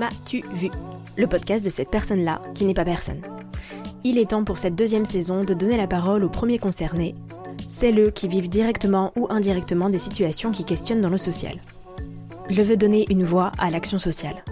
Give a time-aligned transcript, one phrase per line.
[0.00, 0.70] M'as-tu vu?
[1.18, 3.20] Le podcast de cette personne-là qui n'est pas personne.
[4.02, 7.14] Il est temps pour cette deuxième saison de donner la parole aux premiers concernés,
[7.66, 11.60] celles qui vivent directement ou indirectement des situations qui questionnent dans le social.
[12.48, 14.42] Je veux donner une voix à l'action sociale.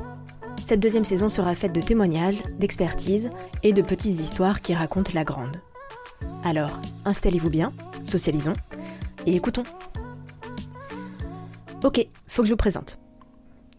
[0.63, 3.31] Cette deuxième saison sera faite de témoignages, d'expertises
[3.63, 5.57] et de petites histoires qui racontent la grande.
[6.45, 7.73] Alors, installez-vous bien,
[8.05, 8.53] socialisons
[9.25, 9.65] et écoutons.
[11.83, 12.99] Ok, faut que je vous présente.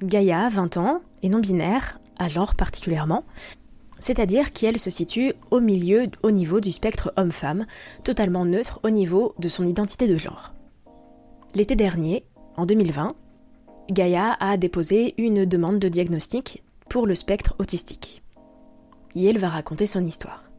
[0.03, 3.25] Gaïa, 20 ans, et non-binaire, à genre particulièrement,
[3.99, 7.65] c'est-à-dire qu'elle se situe au milieu, au niveau du spectre homme-femme,
[8.03, 10.53] totalement neutre au niveau de son identité de genre.
[11.53, 12.23] L'été dernier,
[12.55, 13.15] en 2020,
[13.91, 18.21] Gaïa a déposé une demande de diagnostic pour le spectre autistique.
[19.15, 20.49] Elle va raconter son histoire.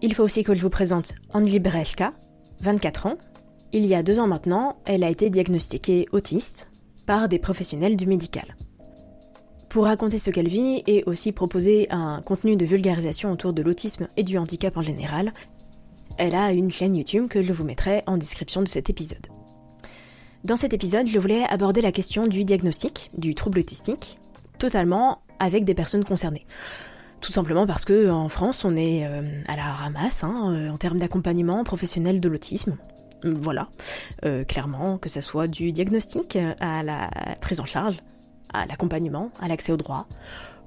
[0.00, 2.12] Il faut aussi que je vous présente Anjli Brelka,
[2.60, 3.18] 24 ans.
[3.72, 6.71] Il y a deux ans maintenant, elle a été diagnostiquée autiste
[7.06, 8.56] par des professionnels du médical.
[9.68, 14.08] Pour raconter ce qu'elle vit et aussi proposer un contenu de vulgarisation autour de l'autisme
[14.16, 15.32] et du handicap en général,
[16.18, 19.26] elle a une chaîne YouTube que je vous mettrai en description de cet épisode.
[20.44, 24.18] Dans cet épisode, je voulais aborder la question du diagnostic, du trouble autistique,
[24.58, 26.46] totalement avec des personnes concernées.
[27.20, 30.76] Tout simplement parce que en France, on est euh, à la ramasse hein, euh, en
[30.76, 32.76] termes d'accompagnement professionnel de l'autisme.
[33.24, 33.68] Voilà,
[34.24, 37.10] euh, clairement, que ce soit du diagnostic à la
[37.40, 37.98] prise en charge,
[38.52, 40.06] à l'accompagnement, à l'accès au droit,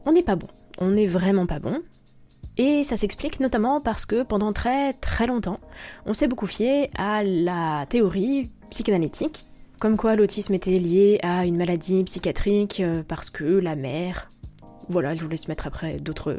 [0.06, 0.48] on n'est pas bon.
[0.80, 1.82] On n'est vraiment pas bon.
[2.58, 5.60] Et ça s'explique notamment parce que pendant très très longtemps,
[6.06, 9.48] on s'est beaucoup fié à la théorie psychanalytique,
[9.80, 14.30] comme quoi l'autisme était lié à une maladie psychiatrique parce que la mère,
[14.88, 16.38] voilà, je vous laisse mettre après d'autres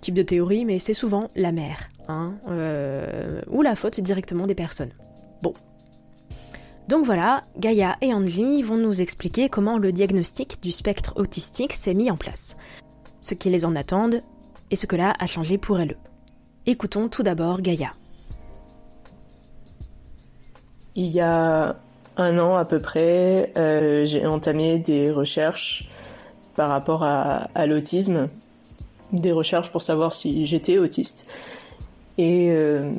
[0.00, 4.54] types de théories, mais c'est souvent la mère, hein, euh, ou la faute directement des
[4.54, 4.92] personnes.
[5.42, 5.54] Bon.
[6.88, 11.94] Donc voilà, Gaïa et Angie vont nous expliquer comment le diagnostic du spectre autistique s'est
[11.94, 12.56] mis en place,
[13.20, 14.22] ce qui les en attendent
[14.70, 15.96] et ce que là a changé pour elles.
[16.66, 17.92] Écoutons tout d'abord Gaïa.
[20.94, 21.76] Il y a
[22.16, 25.88] un an à peu près, euh, j'ai entamé des recherches
[26.56, 28.28] par rapport à, à l'autisme,
[29.12, 31.28] des recherches pour savoir si j'étais autiste.
[32.18, 32.92] Et euh,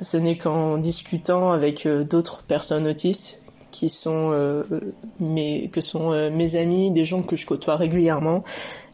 [0.00, 4.64] ce n'est qu'en discutant avec euh, d'autres personnes autistes qui sont euh,
[5.20, 8.42] mes que sont euh, mes amis, des gens que je côtoie régulièrement,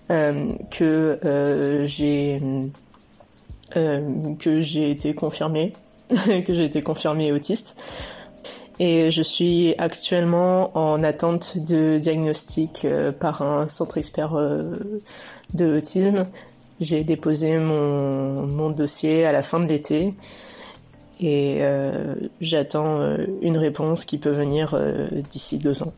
[0.09, 2.43] que j'ai
[3.73, 5.73] que j'ai été confirmée,
[6.11, 7.83] que j'ai été confirmée autiste.
[8.79, 12.87] Et je suis actuellement en attente de diagnostic
[13.19, 16.29] par un centre expert de l'autisme.
[16.79, 20.15] J'ai déposé mon, mon dossier à la fin de l'été
[21.21, 25.93] et euh, j'attends euh, une réponse qui peut venir euh, d'ici deux ans.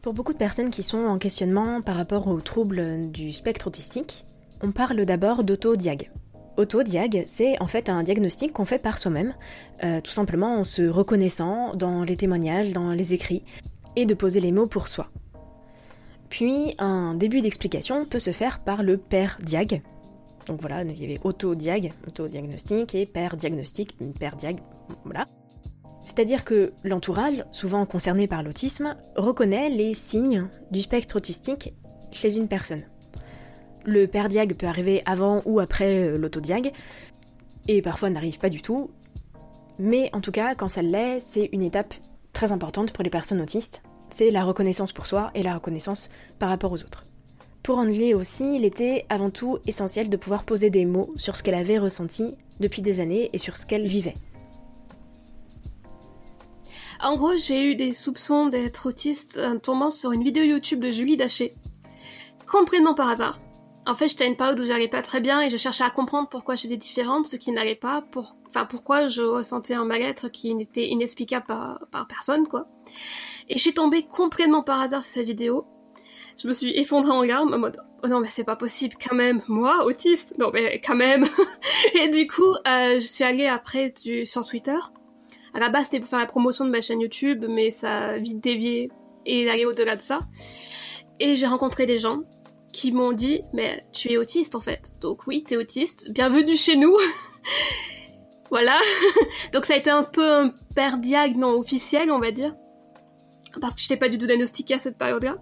[0.00, 4.24] Pour beaucoup de personnes qui sont en questionnement par rapport aux troubles du spectre autistique,
[4.60, 6.10] on parle d'abord d'autodiag.
[6.56, 9.32] Autodiag, c'est en fait un diagnostic qu'on fait par soi-même,
[10.02, 13.42] tout simplement en se reconnaissant dans les témoignages, dans les écrits,
[13.96, 15.08] et de poser les mots pour soi.
[16.28, 19.82] Puis un début d'explication peut se faire par le père diag,
[20.46, 24.60] donc voilà, il y avait auto-diag, auto-diagnostic et père-diagnostic, père-diag,
[25.04, 25.26] voilà.
[26.02, 31.74] C'est-à-dire que l'entourage, souvent concerné par l'autisme, reconnaît les signes du spectre autistique
[32.10, 32.82] chez une personne.
[33.84, 36.72] Le père-diag peut arriver avant ou après l'autodiag,
[37.68, 38.90] et parfois n'arrive pas du tout,
[39.78, 41.94] mais en tout cas, quand ça l'est, c'est une étape
[42.32, 46.48] très importante pour les personnes autistes, c'est la reconnaissance pour soi et la reconnaissance par
[46.48, 47.04] rapport aux autres.
[47.62, 51.44] Pour Angeli aussi, il était avant tout essentiel de pouvoir poser des mots sur ce
[51.44, 54.14] qu'elle avait ressenti depuis des années et sur ce qu'elle vivait.
[57.00, 60.90] En gros, j'ai eu des soupçons d'être autiste en tombant sur une vidéo YouTube de
[60.90, 61.54] Julie Daché.
[62.50, 63.40] Complètement par hasard.
[63.86, 65.90] En fait, j'étais à une période où j'allais pas très bien et je cherchais à
[65.90, 68.04] comprendre pourquoi j'étais différente, ce qui n'allait pas,
[68.48, 71.80] enfin pourquoi je ressentais un mal-être qui n'était inexplicable par...
[71.90, 72.66] par personne, quoi.
[73.48, 75.64] Et je suis tombée complètement par hasard sur cette vidéo.
[76.38, 79.14] Je me suis effondrée en larmes en mode oh non mais c'est pas possible quand
[79.14, 80.34] même moi autiste.
[80.38, 81.24] Non mais quand même.
[81.94, 83.92] Et du coup euh, je suis allée après
[84.24, 84.78] sur Twitter.
[85.54, 88.18] À la base c'était pour faire la promotion de ma chaîne YouTube mais ça a
[88.18, 88.90] vite dévié
[89.26, 90.20] et d'aller au-delà de ça.
[91.20, 92.22] Et j'ai rencontré des gens
[92.72, 94.92] qui m'ont dit mais tu es autiste en fait.
[95.00, 96.10] Donc oui t'es autiste.
[96.12, 96.96] Bienvenue chez nous.
[98.50, 98.78] Voilà.
[99.54, 102.54] Donc ça a été un peu un père diag non officiel on va dire.
[103.62, 105.36] Parce que je n'étais pas du tout diagnostiquée à cette période-là.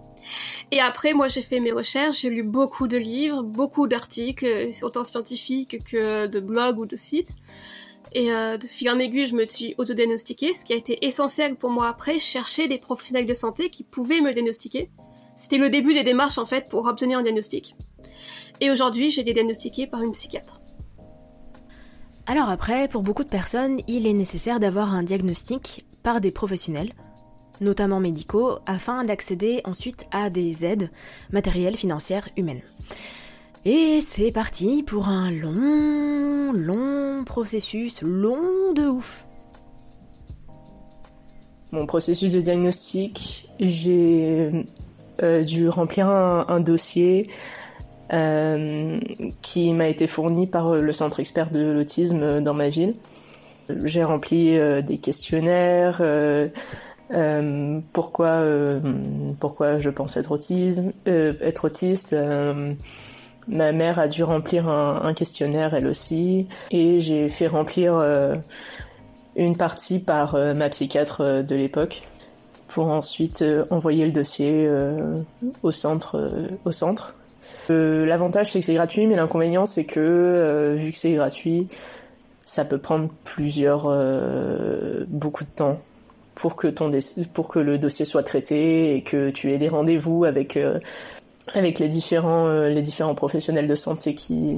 [0.71, 5.03] Et après, moi, j'ai fait mes recherches, j'ai lu beaucoup de livres, beaucoup d'articles, autant
[5.03, 7.35] scientifiques que de blogs ou de sites.
[8.13, 11.55] Et euh, de fil en aiguille, je me suis autodiagnostiquée, ce qui a été essentiel
[11.55, 14.89] pour moi après, chercher des professionnels de santé qui pouvaient me diagnostiquer.
[15.37, 17.75] C'était le début des démarches, en fait, pour obtenir un diagnostic.
[18.59, 20.59] Et aujourd'hui, j'ai été diagnostiquée par une psychiatre.
[22.27, 26.93] Alors après, pour beaucoup de personnes, il est nécessaire d'avoir un diagnostic par des professionnels,
[27.61, 30.89] notamment médicaux, afin d'accéder ensuite à des aides
[31.31, 32.61] matérielles, financières, humaines.
[33.63, 39.25] Et c'est parti pour un long, long processus, long de ouf.
[41.71, 44.65] Mon processus de diagnostic, j'ai
[45.21, 47.29] euh, dû remplir un, dossier
[48.11, 48.99] euh,
[49.41, 52.95] qui m'a été fourni par le centre expert de l'autisme dans ma ville.
[53.83, 56.01] J'ai rempli euh, des questionnaires,
[57.13, 58.79] euh, pourquoi euh,
[59.39, 62.15] pourquoi je pense être autisme euh, être autiste
[63.47, 68.01] ma mère a dû remplir un, questionnaire elle aussi et j'ai fait remplir
[69.35, 72.01] une partie par ma psychiatre de l'époque
[72.67, 74.69] pour ensuite envoyer le dossier
[75.63, 76.31] au centre
[76.63, 77.15] au centre.
[77.67, 81.67] L'avantage c'est que c'est gratuit mais l'inconvénient c'est que vu que c'est gratuit
[82.39, 83.87] ça peut prendre plusieurs
[85.09, 85.79] beaucoup de temps
[86.35, 86.91] pour que ton
[87.33, 90.79] pour que le dossier soit traité et que tu aies des rendez-vous avec euh,
[91.53, 94.57] avec les différents euh, les différents professionnels de santé qui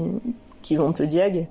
[0.62, 1.50] qui vont te diag.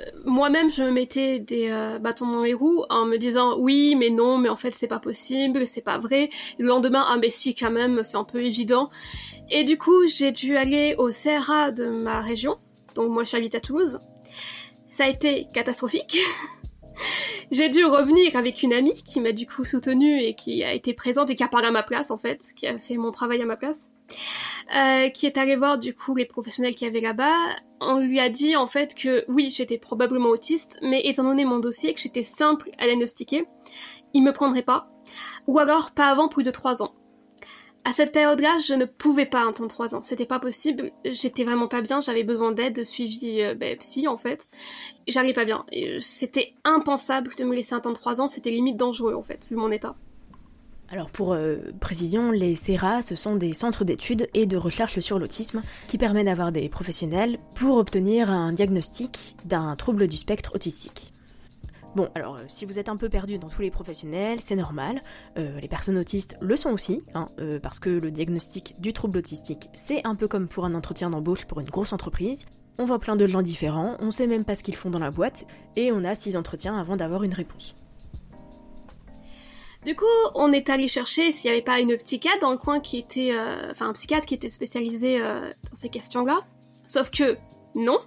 [0.00, 1.70] Euh, moi-même, je me mettais des
[2.00, 5.00] bâtons dans les roues en me disant oui, mais non, mais en fait c'est pas
[5.00, 6.30] possible, c'est pas vrai.
[6.58, 8.90] le lendemain, ah mais si quand même, c'est un peu évident.
[9.50, 12.56] Et du coup, j'ai dû aller au CRA de ma région.
[12.94, 14.00] Donc moi, j'habite à Toulouse.
[14.90, 16.18] Ça a été catastrophique.
[17.50, 20.94] j'ai dû revenir avec une amie qui m'a du coup soutenue et qui a été
[20.94, 23.42] présente et qui a parlé à ma place en fait, qui a fait mon travail
[23.42, 23.88] à ma place.
[24.76, 27.34] Euh, qui est allée voir du coup les professionnels qui avaient là-bas.
[27.80, 31.58] On lui a dit en fait que oui, j'étais probablement autiste, mais étant donné mon
[31.58, 33.46] dossier, que j'étais simple à diagnostiquer,
[34.14, 34.88] il me prendrait pas,
[35.46, 36.94] ou alors pas avant plus de trois ans
[37.84, 40.02] à cette période-là, je ne pouvais pas attendre trois ans.
[40.02, 40.92] C'était pas possible.
[41.04, 42.00] J'étais vraiment pas bien.
[42.00, 44.48] J'avais besoin d'aide, de suivi euh, ben, psy en fait.
[45.08, 45.64] J'arrivais pas bien.
[46.00, 48.26] C'était impensable de me laisser attendre trois ans.
[48.26, 49.96] C'était limite dangereux en fait, vu mon état.
[50.90, 55.20] Alors pour euh, précision, les CERA, ce sont des centres d'études et de recherche sur
[55.20, 61.12] l'autisme qui permettent d'avoir des professionnels pour obtenir un diagnostic d'un trouble du spectre autistique.
[61.96, 65.02] Bon, alors euh, si vous êtes un peu perdu dans tous les professionnels, c'est normal.
[65.38, 69.18] Euh, les personnes autistes le sont aussi, hein, euh, parce que le diagnostic du trouble
[69.18, 72.46] autistique, c'est un peu comme pour un entretien d'embauche pour une grosse entreprise.
[72.78, 75.10] On voit plein de gens différents, on sait même pas ce qu'ils font dans la
[75.10, 77.74] boîte, et on a six entretiens avant d'avoir une réponse.
[79.84, 80.04] Du coup,
[80.34, 83.34] on est allé chercher s'il n'y avait pas une psychiatre dans le coin qui était,
[83.70, 86.40] enfin un psychiatre qui était spécialisé dans ces questions-là.
[86.86, 87.38] Sauf que
[87.74, 87.98] non,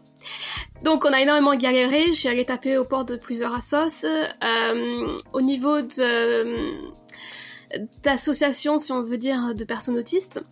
[0.84, 4.06] donc on a énormément galéré, j'ai allé taper au port de plusieurs assos.
[4.06, 5.82] Euh, au niveau
[8.04, 10.44] d'associations, si on veut dire, de personnes autistes.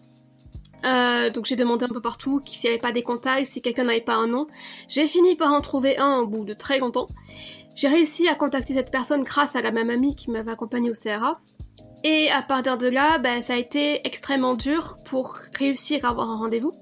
[0.84, 3.84] Euh, donc j'ai demandé un peu partout s'il n'y avait pas des contacts, si quelqu'un
[3.84, 4.48] n'avait pas un nom.
[4.88, 7.08] J'ai fini par en trouver un au bout de très longtemps.
[7.76, 10.94] J'ai réussi à contacter cette personne grâce à la même amie qui m'avait accompagnée au
[10.94, 11.40] CRA.
[12.04, 16.30] Et à partir de là, ben, ça a été extrêmement dur pour réussir à avoir
[16.32, 16.74] un rendez-vous.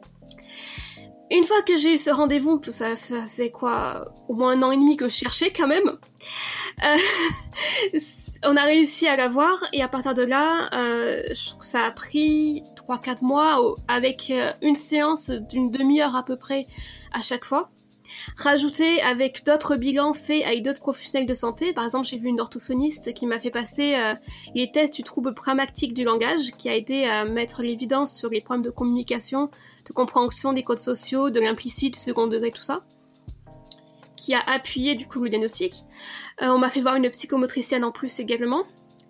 [1.32, 4.14] Une fois que j'ai eu ce rendez-vous, tout ça faisait quoi?
[4.28, 5.98] Au moins un an et demi que je cherchais quand même.
[6.84, 6.98] Euh,
[8.44, 11.22] on a réussi à l'avoir et à partir de là, euh,
[11.62, 16.66] ça a pris 3-4 mois avec euh, une séance d'une demi-heure à peu près
[17.14, 17.70] à chaque fois.
[18.38, 21.74] Rajouté avec d'autres bilans faits avec d'autres professionnels de santé.
[21.74, 23.96] Par exemple, j'ai vu une orthophoniste qui m'a fait passer
[24.56, 28.42] les tests du trouble pragmatique du langage, qui a aidé à mettre l'évidence sur les
[28.42, 29.50] problèmes de communication
[29.89, 32.82] de compréhension des codes sociaux, de l'implicite, second degré, tout ça,
[34.16, 35.84] qui a appuyé du coup le diagnostic.
[36.42, 38.63] Euh, on m'a fait voir une psychomotricienne en plus également.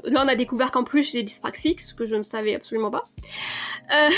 [0.05, 3.03] Là, on a découvert qu'en plus j'ai dyspraxique, ce que je ne savais absolument pas.
[3.93, 4.09] Euh,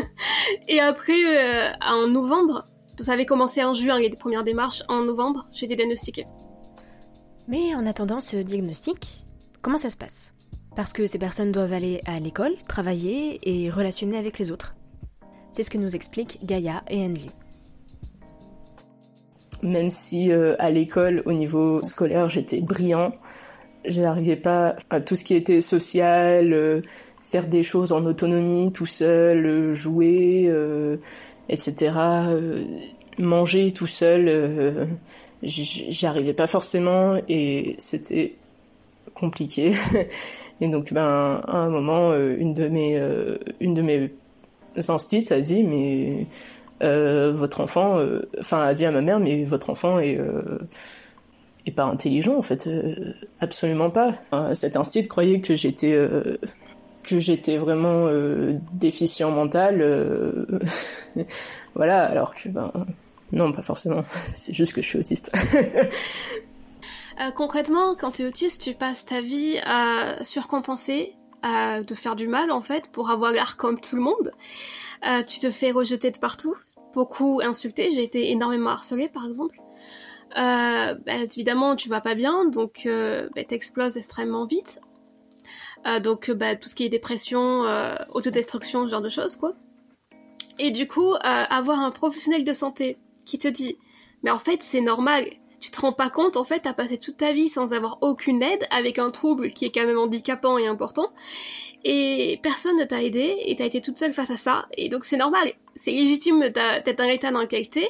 [0.68, 2.68] et après, en novembre,
[3.02, 4.82] ça avait commencé en juin, les premières démarches.
[4.88, 6.26] En novembre, j'ai été diagnostiquée.
[7.48, 9.26] Mais en attendant ce diagnostic,
[9.60, 10.32] comment ça se passe?
[10.76, 14.74] Parce que ces personnes doivent aller à l'école, travailler et relationner avec les autres.
[15.50, 17.30] C'est ce que nous expliquent Gaïa et Enli.
[19.62, 23.12] Même si euh, à l'école, au niveau scolaire, j'étais brillant,
[23.86, 26.82] je n'arrivais pas à tout ce qui était social, euh,
[27.20, 30.50] faire des choses en autonomie, tout seul, euh, jouer,
[31.48, 31.92] etc.
[33.18, 34.88] manger tout seul,
[35.42, 38.34] j'y arrivais pas forcément et c'était
[39.14, 39.72] compliqué.
[40.60, 43.00] et donc, ben, à un moment, une de mes,
[43.60, 44.10] une de mes
[45.30, 46.26] a dit, mais
[46.82, 50.58] euh, votre enfant, euh, enfin a dit à ma mère, mais votre enfant est euh,
[51.66, 52.68] est pas intelligent en fait,
[53.40, 54.14] absolument pas.
[54.54, 55.98] Cet instit croyait que j'étais
[57.04, 58.08] que j'étais vraiment
[58.72, 60.46] déficient mental,
[61.74, 62.72] voilà, alors que ben
[63.32, 64.04] non, pas forcément.
[64.32, 65.32] C'est juste que je suis autiste.
[67.36, 72.26] concrètement, quand tu es autiste, tu passes ta vie à surcompenser, à te faire du
[72.26, 74.32] mal en fait, pour avoir l'air comme tout le monde.
[75.26, 76.56] tu te fais rejeter de partout,
[76.94, 79.58] beaucoup insulté, j'ai été énormément harcelée par exemple.
[80.36, 84.80] Euh, bah, évidemment, tu vas pas bien, donc euh, bah, t'exploses extrêmement vite.
[85.86, 89.54] Euh, donc bah, tout ce qui est dépression, euh, autodestruction, ce genre de choses, quoi.
[90.58, 93.76] Et du coup, euh, avoir un professionnel de santé qui te dit,
[94.22, 95.26] mais en fait c'est normal,
[95.60, 98.42] tu te rends pas compte, en fait, t'as passé toute ta vie sans avoir aucune
[98.42, 101.10] aide, avec un trouble qui est quand même handicapant et important,
[101.84, 105.04] et personne ne t'a aidé, et t'as été toute seule face à ça, et donc
[105.04, 107.88] c'est normal, c'est légitime d'être un état d'inqualité.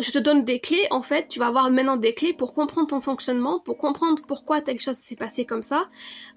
[0.00, 2.86] Je te donne des clés, en fait, tu vas avoir maintenant des clés pour comprendre
[2.86, 5.88] ton fonctionnement, pour comprendre pourquoi telle chose s'est passée comme ça,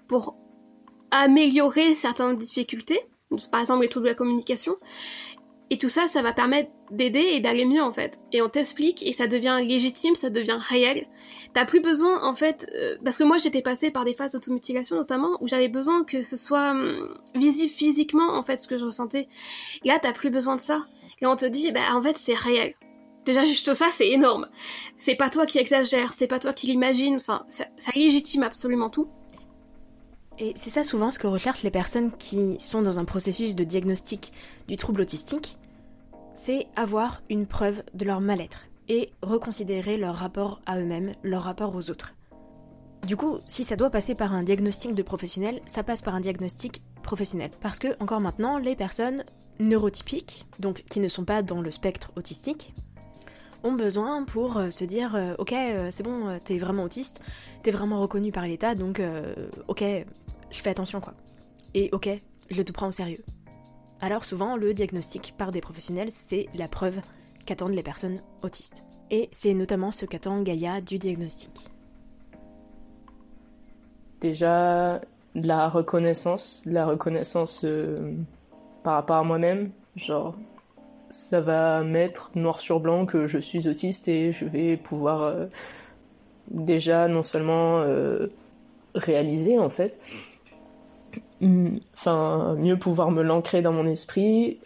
[0.08, 0.36] pour
[1.22, 3.00] améliorer certaines difficultés,
[3.50, 4.76] par exemple les troubles de la communication,
[5.70, 8.18] et tout ça, ça va permettre d'aider et d'aller mieux en fait.
[8.32, 11.06] Et on t'explique et ça devient légitime, ça devient réel.
[11.54, 14.96] T'as plus besoin en fait, euh, parce que moi j'étais passée par des phases d'automutilation
[14.96, 18.84] notamment où j'avais besoin que ce soit hum, visible physiquement en fait ce que je
[18.84, 19.26] ressentais.
[19.84, 20.84] Là t'as plus besoin de ça.
[21.22, 22.74] Et on te dit, bah en fait c'est réel.
[23.24, 24.48] Déjà juste ça c'est énorme.
[24.98, 27.16] C'est pas toi qui exagère, c'est pas toi qui l'imagine.
[27.16, 29.08] Enfin ça, ça légitime absolument tout.
[30.38, 33.64] Et c'est ça souvent ce que recherchent les personnes qui sont dans un processus de
[33.64, 34.32] diagnostic
[34.66, 35.58] du trouble autistique,
[36.34, 41.74] c'est avoir une preuve de leur mal-être et reconsidérer leur rapport à eux-mêmes, leur rapport
[41.74, 42.14] aux autres.
[43.06, 46.20] Du coup, si ça doit passer par un diagnostic de professionnel, ça passe par un
[46.20, 47.50] diagnostic professionnel.
[47.60, 49.24] Parce que, encore maintenant, les personnes
[49.60, 52.74] neurotypiques, donc qui ne sont pas dans le spectre autistique,
[53.64, 57.20] ont besoin pour euh, se dire euh, ok euh, c'est bon t'es vraiment autiste
[57.62, 59.00] t'es vraiment reconnu par l'État donc
[59.68, 59.82] ok
[60.54, 61.14] je fais attention quoi.
[61.74, 62.08] Et ok,
[62.50, 63.24] je te prends au sérieux.
[64.00, 67.00] Alors souvent, le diagnostic par des professionnels, c'est la preuve
[67.46, 68.84] qu'attendent les personnes autistes.
[69.10, 71.70] Et c'est notamment ce qu'attend Gaïa du diagnostic.
[74.20, 75.00] Déjà,
[75.34, 78.14] la reconnaissance, la reconnaissance euh,
[78.82, 80.36] par rapport à moi-même, genre
[81.08, 85.46] ça va mettre noir sur blanc que je suis autiste et je vais pouvoir euh,
[86.50, 88.28] déjà non seulement euh,
[88.94, 89.98] réaliser en fait,
[91.42, 94.60] enfin mieux pouvoir me l'ancrer dans mon esprit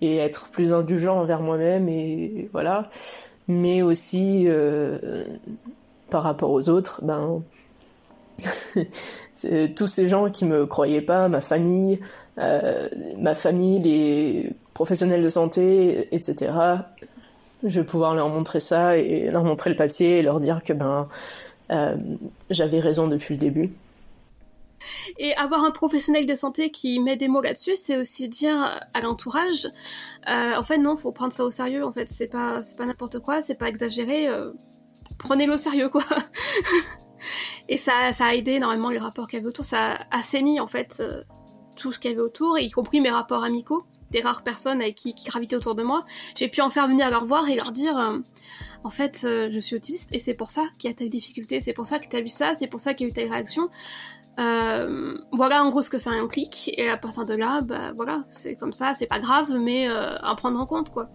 [0.00, 2.88] et être plus indulgent envers moi-même et voilà.
[3.48, 5.24] Mais aussi euh,
[6.10, 7.42] par rapport aux autres ben
[9.76, 12.00] tous ces gens qui me croyaient pas ma famille
[12.38, 12.88] euh,
[13.18, 16.52] ma famille les professionnels de santé etc
[17.62, 20.72] je vais pouvoir leur montrer ça et leur montrer le papier et leur dire que
[20.72, 21.06] ben
[21.70, 21.96] euh,
[22.50, 23.72] j'avais raison depuis le début
[25.18, 29.00] et avoir un professionnel de santé qui met des mots là-dessus, c'est aussi dire à
[29.00, 29.66] l'entourage,
[30.28, 31.84] euh, en fait non, faut prendre ça au sérieux.
[31.84, 34.28] En fait, c'est pas c'est pas n'importe quoi, c'est pas exagéré.
[34.28, 34.52] Euh,
[35.18, 36.04] prenez-le au sérieux quoi.
[37.68, 39.64] et ça ça a aidé énormément les rapports qu'il y avait autour.
[39.64, 41.22] Ça a assaini en fait euh,
[41.76, 45.14] tout ce qu'il y avait autour, y compris mes rapports amicaux des rares personnes qui,
[45.14, 46.04] gravitaient autour de moi.
[46.36, 48.20] J'ai pu en faire venir leur voir et leur dire
[48.84, 51.72] en fait, je suis autiste et c'est pour ça qu'il y a telle difficulté, c'est
[51.72, 53.30] pour ça que tu as vu ça, c'est pour ça qu'il y a eu telle
[53.30, 53.70] réaction.
[54.38, 58.24] Euh, voilà en gros ce que ça implique et à partir de là, bah voilà,
[58.30, 61.10] c'est comme ça, c'est pas grave, mais euh, à prendre en compte quoi.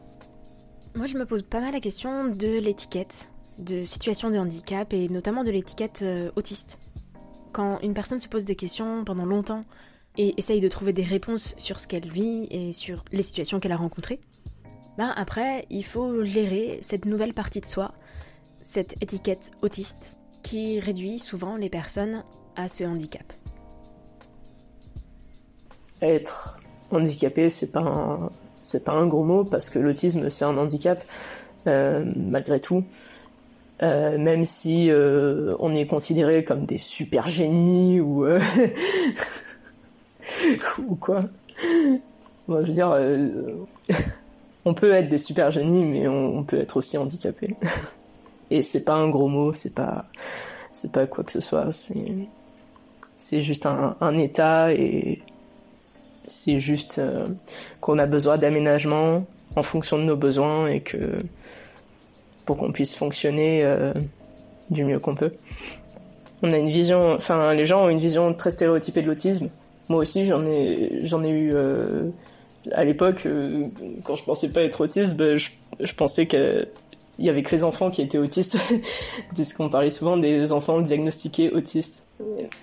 [0.95, 5.09] Moi je me pose pas mal la question de l'étiquette, de situation de handicap et
[5.09, 6.79] notamment de l'étiquette euh, autiste.
[7.53, 9.65] Quand une personne se pose des questions pendant longtemps
[10.17, 13.71] et essaye de trouver des réponses sur ce qu'elle vit et sur les situations qu'elle
[13.71, 14.19] a rencontrées,
[14.97, 17.93] ben après il faut gérer cette nouvelle partie de soi,
[18.62, 22.24] cette étiquette autiste qui réduit souvent les personnes
[22.57, 23.31] à ce handicap
[26.01, 26.59] Être
[26.91, 28.29] handicapé, c'est pas
[28.61, 31.01] c'est pas un gros mot parce que l'autisme c'est un handicap
[31.65, 32.83] malgré tout.
[33.81, 38.25] même si on est considéré comme des super génies ou
[40.87, 41.25] ou quoi.
[42.47, 42.95] Bon, je veux dire,
[44.67, 47.55] on peut être des super génies, mais on, peut être aussi handicapé.
[48.51, 50.05] Et c'est pas un gros mot, c'est pas,
[50.71, 51.71] c'est pas quoi que ce soit.
[51.71, 52.27] C'est,
[53.17, 55.21] c'est juste un, état et
[56.25, 57.27] c'est juste euh,
[57.81, 61.24] qu'on a besoin d'aménagement en fonction de nos besoins et que
[62.45, 63.91] pour qu'on puisse fonctionner euh,
[64.69, 65.33] du mieux qu'on peut.
[66.43, 69.50] On a une vision, enfin les gens ont une vision très stéréotypée de l'autisme.
[69.89, 71.55] Moi aussi j'en ai, j'en ai eu.
[71.55, 72.09] Euh,
[72.74, 73.25] à l'époque,
[74.03, 76.25] quand je pensais pas être autiste, ben, je, pensais
[77.17, 78.57] qu'il y avait que les enfants qui étaient autistes,
[79.33, 82.07] puisqu'on parlait souvent des enfants diagnostiqués autistes.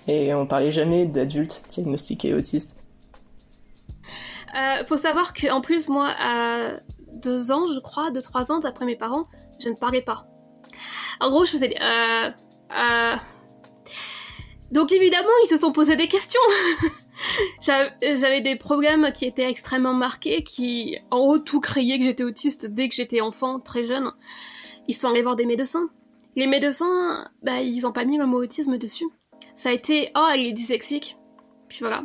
[0.07, 2.77] Et on parlait jamais d'adultes diagnostiqués autistes.
[4.55, 6.79] Euh, faut savoir qu'en plus, moi, à
[7.13, 9.25] deux ans, je crois, deux, trois ans, d'après mes parents,
[9.59, 10.25] je ne parlais pas.
[11.19, 11.73] En gros, je faisais...
[11.81, 12.29] Euh,
[12.77, 13.15] euh...
[14.71, 16.41] Donc évidemment, ils se sont posés des questions
[17.61, 22.65] J'avais des problèmes qui étaient extrêmement marqués, qui en haut tout criaient que j'étais autiste
[22.65, 24.11] dès que j'étais enfant, très jeune.
[24.87, 25.89] Ils sont allés voir des médecins.
[26.35, 29.07] Les médecins, bah, ils ont pas mis le mot autisme dessus.
[29.55, 31.17] Ça a été, oh, elle est dyslexique.
[31.69, 32.03] Puis voilà.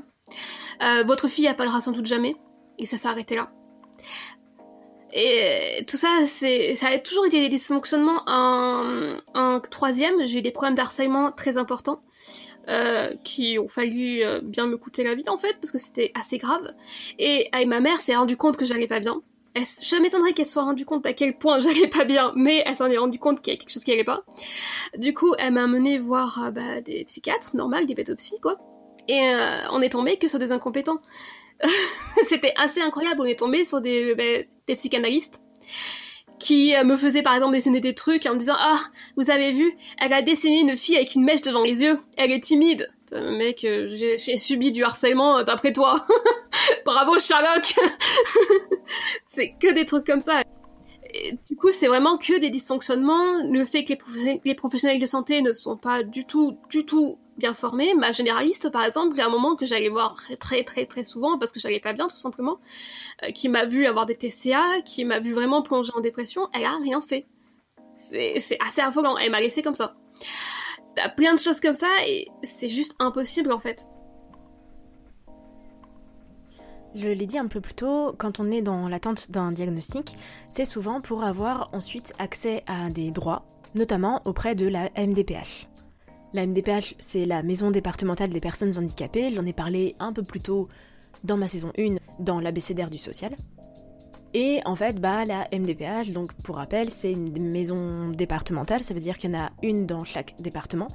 [0.82, 2.36] Euh, votre fille appellera sans doute jamais.
[2.78, 3.50] Et ça s'est arrêté là.
[5.12, 8.22] Et tout ça, ça a toujours été des dysfonctionnements.
[8.26, 12.02] En, en troisième, j'ai eu des problèmes d'harcèlement très importants.
[12.68, 16.12] Euh, qui ont fallu euh, bien me coûter la vie en fait, parce que c'était
[16.14, 16.72] assez grave.
[17.18, 19.22] Et ma mère s'est rendue compte que j'allais pas bien.
[19.54, 22.76] Elle, je m'étonnerais qu'elle soit rendue compte à quel point j'allais pas bien, mais elle
[22.76, 24.24] s'en est rendue compte qu'il y a quelque chose qui allait pas.
[24.98, 28.58] Du coup, elle m'a amené voir euh, bah, des psychiatres, normal, des pétopsies, quoi.
[29.08, 29.32] Et
[29.72, 31.00] on est tombé que sur des incompétents.
[32.28, 35.42] c'était assez incroyable, on est tombé sur des, bah, des psychanalystes
[36.40, 38.80] qui euh, me faisait par exemple dessiner des trucs en me disant ah
[39.16, 42.00] vous avez vu elle a dessiné une fille avec une mèche devant les yeux.
[42.16, 42.90] Elle est timide.
[43.12, 46.06] Mec euh, j'ai subi du harcèlement euh, d'après toi.
[46.84, 47.74] Bravo Sherlock.
[49.28, 50.42] C'est que des trucs comme ça.
[51.12, 53.44] Et, du coup c'est vraiment que des dysfonctionnements.
[53.48, 57.18] Le fait que les, les professionnels de santé ne sont pas du tout du tout
[57.36, 57.94] bien formée.
[57.94, 61.04] Ma généraliste, par exemple, il y a un moment que j'allais voir très très très
[61.04, 62.58] souvent parce que j'allais pas bien tout simplement,
[63.22, 66.64] euh, qui m'a vu avoir des TCA, qui m'a vu vraiment plonger en dépression, elle
[66.64, 67.26] a rien fait.
[67.96, 69.94] C'est assez affolant, elle m'a laissé comme ça.
[70.96, 73.86] T'as plein de choses comme ça et c'est juste impossible en fait.
[76.94, 80.16] Je l'ai dit un peu plus tôt, quand on est dans l'attente d'un diagnostic,
[80.48, 83.44] c'est souvent pour avoir ensuite accès à des droits,
[83.76, 85.69] notamment auprès de la MDPH.
[86.32, 89.32] La MDPH, c'est la Maison départementale des personnes handicapées.
[89.32, 90.68] J'en ai parlé un peu plus tôt
[91.24, 93.34] dans ma saison 1 dans l'abécédaire du social.
[94.32, 99.00] Et en fait, bah, la MDPH, donc pour rappel, c'est une maison départementale, ça veut
[99.00, 100.88] dire qu'il y en a une dans chaque département.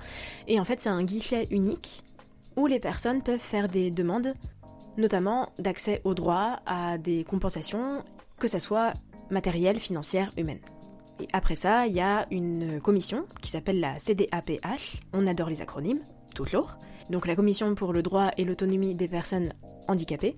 [0.48, 2.06] Et en fait, c'est un guichet unique
[2.56, 4.34] où les personnes peuvent faire des demandes,
[4.98, 8.06] notamment d'accès aux droits à des compensations,
[8.40, 8.94] que ce soit
[9.30, 10.62] matérielles, financières, humaines.
[11.20, 15.62] Et après ça, il y a une commission qui s'appelle la CDAPH, on adore les
[15.62, 16.02] acronymes,
[16.34, 16.78] toujours.
[17.10, 19.54] Donc la commission pour le droit et l'autonomie des personnes
[19.88, 20.36] handicapées,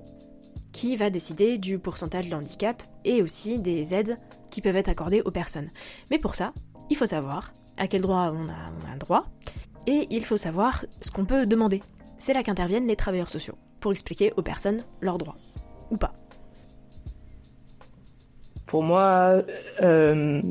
[0.72, 4.18] qui va décider du pourcentage de handicap et aussi des aides
[4.52, 5.72] qui peuvent être accordées aux personnes.
[6.12, 6.54] Mais pour ça,
[6.90, 9.26] il faut savoir à quel droit on a, un droit
[9.88, 11.82] et il faut savoir ce qu'on peut demander.
[12.18, 15.38] C'est là qu'interviennent les travailleurs sociaux pour expliquer aux personnes leurs droits.
[15.92, 16.14] Ou pas.
[18.68, 19.42] Pour moi,
[19.82, 20.42] euh,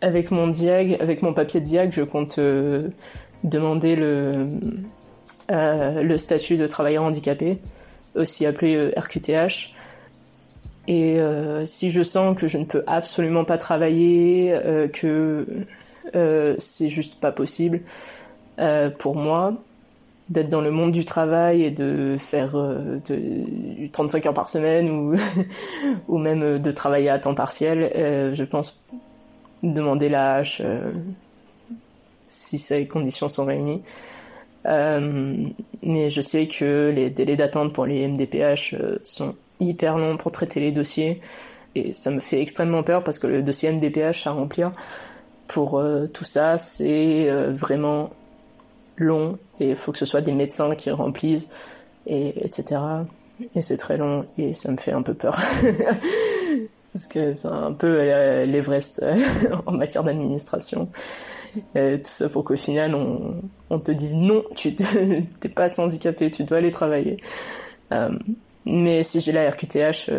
[0.00, 2.88] avec mon diag, avec mon papier de diag, je compte euh,
[3.42, 4.46] demander le,
[5.50, 7.58] euh, le statut de travailleur handicapé,
[8.14, 9.74] aussi appelé RQTH.
[10.88, 11.18] Et
[11.64, 14.56] si je sens que je ne peux absolument pas travailler,
[14.92, 15.66] que
[16.58, 17.80] c'est juste pas possible
[18.98, 19.54] pour moi,
[20.28, 24.90] d'être dans le monde du travail et de faire euh, de, 35 heures par semaine
[24.90, 25.16] ou,
[26.08, 28.84] ou même euh, de travailler à temps partiel, euh, je pense
[29.62, 30.60] demander la hache
[32.28, 33.82] si ces conditions sont réunies.
[34.64, 40.60] mais je sais que les délais d'attente pour les MDPH sont hyper longs pour traiter
[40.60, 41.20] les dossiers
[41.74, 44.72] et ça me fait extrêmement peur parce que le dossier MDPH à remplir
[45.46, 48.10] pour tout ça, c'est vraiment
[48.96, 51.48] long et il faut que ce soit des médecins qui remplissent
[52.06, 52.80] et etc.
[53.54, 55.38] Et c'est très long et ça me fait un peu peur.
[56.92, 59.04] Parce que c'est un peu l'Everest
[59.66, 60.88] en matière d'administration.
[61.74, 64.74] Tout ça pour qu'au final on, on, te dise non, tu
[65.40, 67.18] t'es pas handicapé, tu dois aller travailler.
[67.92, 68.10] Euh,
[68.64, 70.10] Mais si j'ai la RQTH,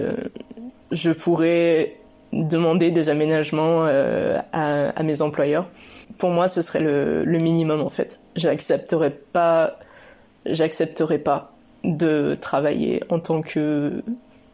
[0.91, 1.97] je pourrais
[2.33, 3.85] demander des aménagements
[4.53, 5.67] à, mes employeurs.
[6.17, 8.19] Pour moi, ce serait le, le minimum en fait.
[8.35, 9.77] J'accepterais pas,
[10.45, 14.03] j'accepterais pas de travailler en tant que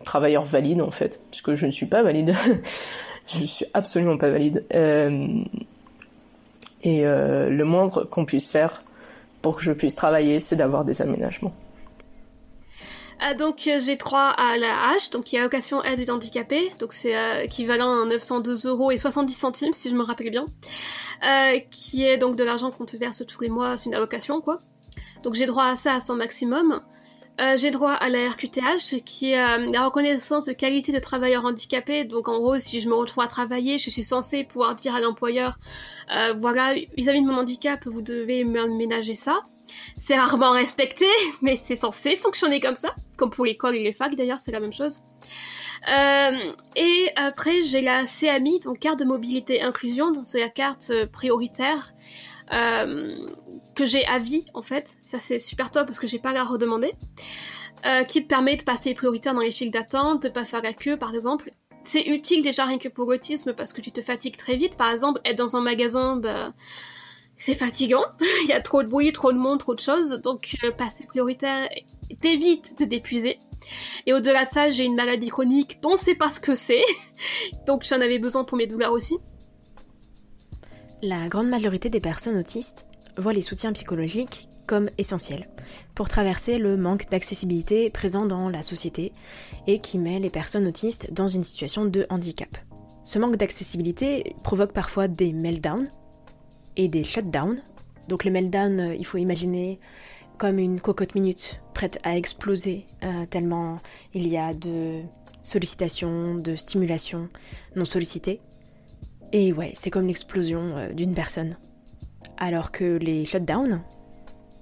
[0.04, 2.36] travailleur valide en fait, puisque je ne suis pas valide.
[3.28, 4.66] je suis absolument pas valide.
[4.74, 5.44] Euh,
[6.84, 8.84] et euh, le moindre qu'on puisse faire
[9.42, 11.54] pour que je puisse travailler, c'est d'avoir des aménagements.
[13.20, 16.94] Ah, donc euh, j'ai droit à la H, donc qui est allocation aide handicapé, donc
[16.94, 20.46] c'est équivalent à 902 euros et 70 centimes si je me rappelle bien,
[21.72, 24.60] qui est donc de l'argent qu'on te verse tous les mois, c'est une allocation quoi.
[25.24, 26.82] Donc j'ai droit à ça à son maximum.
[27.42, 31.46] Euh, j'ai droit à la RQTH, qui est euh, la reconnaissance de qualité de travailleur
[31.46, 32.04] handicapé.
[32.04, 35.02] Donc en gros, si je me retrouve à travailler, je suis censée pouvoir dire à
[35.02, 35.58] l'employeur,
[36.16, 39.42] euh, voilà, vis-à-vis de mon handicap, vous devez ménager ça.
[39.98, 41.06] C'est rarement respecté,
[41.42, 44.60] mais c'est censé fonctionner comme ça, comme pour l'école et les facs d'ailleurs, c'est la
[44.60, 45.02] même chose.
[46.76, 51.94] et après, j'ai la CAMI, donc carte de mobilité inclusion, donc c'est la carte prioritaire
[52.52, 53.16] euh,
[53.76, 54.98] que j'ai à vie en fait.
[55.06, 56.94] Ça c'est super top parce que j'ai pas la redemander.
[57.86, 60.74] Euh, qui te permet de passer prioritaire dans les files d'attente, de pas faire la
[60.74, 61.52] queue par exemple.
[61.84, 64.78] C'est utile déjà rien que pour l'autisme parce que tu te fatigues très vite.
[64.78, 66.54] Par exemple, être dans un magasin, bah,
[67.44, 68.06] c'est fatigant.
[68.44, 70.22] Il y a trop de bruit, trop de monde, trop de choses.
[70.22, 71.70] Donc euh, passer prioritaire
[72.22, 73.38] t'évite de t'épuiser.
[74.06, 76.84] Et au-delà de ça, j'ai une maladie chronique dont on sait pas ce que c'est.
[77.68, 79.18] Donc j'en avais besoin pour mes douleurs aussi.
[81.02, 82.86] La grande majorité des personnes autistes
[83.18, 85.50] voient les soutiens psychologiques comme essentiels
[85.96, 89.12] pour traverser le manque d'accessibilité présent dans la société
[89.68, 92.58] et qui met les personnes autistes dans une situation de handicap.
[93.04, 95.90] Ce manque d'accessibilité provoque parfois des meltdowns
[96.78, 97.62] et des shutdowns.
[98.08, 99.80] Donc le meltdown, euh, il faut imaginer
[100.38, 103.80] comme une cocotte minute prête à exploser euh, tellement
[104.14, 105.02] il y a de
[105.42, 107.30] sollicitations, de stimulations
[107.76, 108.42] non sollicitées
[109.34, 111.58] et ouais, c'est comme l'explosion euh, d'une personne.
[112.38, 113.82] Alors que les shutdowns,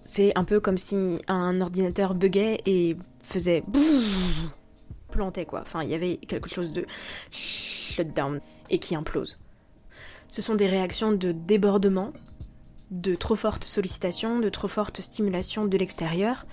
[0.06, 3.64] c'est un peu comme si un ordinateur buguait et faisait
[5.12, 5.62] plantait quoi.
[5.62, 6.86] Enfin, il y avait quelque chose de
[7.32, 9.38] shutdown et qui implose.
[10.32, 12.14] Ce sont des réactions de débordement,
[12.90, 16.46] de trop forte sollicitation, de trop forte stimulation de l'extérieur.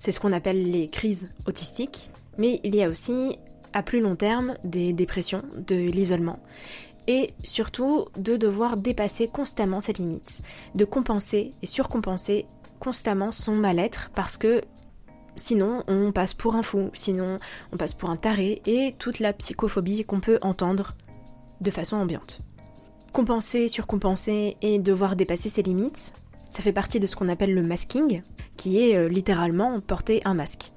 [0.00, 2.10] C'est ce qu'on appelle les crises autistiques.
[2.38, 3.38] Mais il y a aussi,
[3.72, 6.40] à plus long terme, des dépressions, de l'isolement
[7.06, 10.42] et surtout de devoir dépasser constamment ses limites,
[10.74, 12.46] de compenser et surcompenser
[12.78, 14.60] constamment son mal-être parce que
[15.34, 17.38] sinon on passe pour un fou, sinon
[17.72, 20.94] on passe pour un taré et toute la psychophobie qu'on peut entendre
[21.60, 22.40] de façon ambiante.
[23.12, 26.14] Compenser, surcompenser et devoir dépasser ses limites,
[26.48, 28.22] ça fait partie de ce qu'on appelle le masking,
[28.56, 30.72] qui est euh, littéralement porter un masque.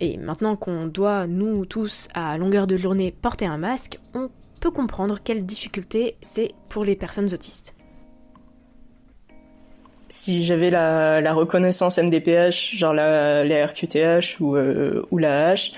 [0.00, 4.70] Et maintenant qu'on doit, nous tous, à longueur de journée, porter un masque, on peut
[4.70, 7.74] comprendre quelle difficulté c'est pour les personnes autistes.
[10.08, 15.74] Si j'avais la, reconnaissance MDPH, genre la, RQTH ou, euh, ou la H,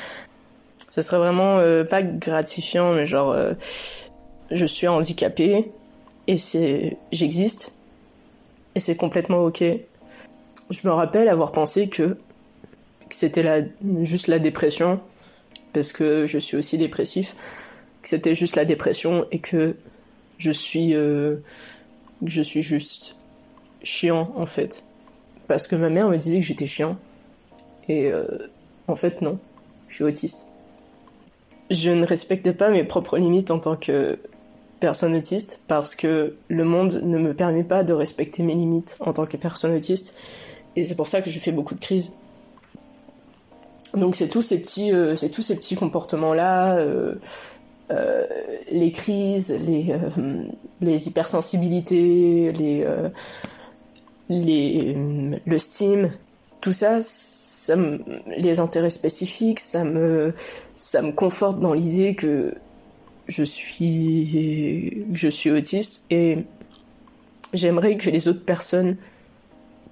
[0.91, 3.37] ça serait vraiment euh, pas gratifiant, mais genre
[4.51, 5.71] je suis handicapé
[6.29, 7.73] et c'est j'existe.
[8.77, 9.65] Et c'est complètement ok.
[10.71, 12.17] Je me rappelle avoir pensé que,
[13.11, 15.01] c'était juste la dépression
[15.73, 17.35] parce que je suis aussi dépressif
[18.03, 19.77] que c'était juste la dépression et que
[20.37, 21.37] je suis euh,
[22.27, 23.17] je suis juste
[23.83, 24.85] chiant en fait.
[25.47, 26.99] Parce que ma mère me disait que j'étais chiant.
[27.89, 28.27] Et euh,
[28.87, 29.39] en fait non.
[29.89, 30.47] Je suis autiste.
[31.71, 34.19] Je ne respectais pas mes propres limites en tant que
[34.81, 39.13] personne autiste parce que le monde ne me permet pas de respecter mes limites en
[39.13, 40.15] tant que personne autiste.
[40.77, 42.13] Et c'est pour ça que je fais beaucoup de crises.
[43.95, 46.79] Donc c'est tous ces petits euh, c'est tous ces petits comportements là
[47.91, 48.27] euh,
[48.71, 50.51] les crises, les, euh,
[50.83, 53.09] hypersensibilités, les, euh,
[54.29, 54.95] les,
[55.47, 56.11] le steam,
[56.61, 57.77] tout ça, ça
[58.37, 60.35] les intérêts spécifiques, ça me,
[60.75, 62.55] ça me conforte dans l'idée que
[63.29, 66.39] je suis, je suis autiste et
[67.53, 68.97] j'aimerais que les autres personnes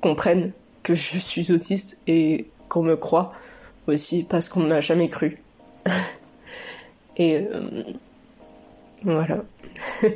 [0.00, 3.32] comprennent que je suis autiste et qu'on me croit
[3.86, 5.38] aussi parce qu'on ne m'a jamais cru.
[7.18, 7.82] Et euh,
[9.04, 9.44] voilà.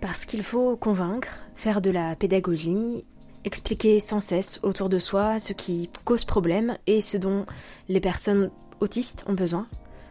[0.00, 3.04] Parce qu'il faut convaincre, faire de la pédagogie,
[3.44, 7.46] expliquer sans cesse autour de soi ce qui cause problème et ce dont
[7.88, 9.66] les personnes autistes ont besoin.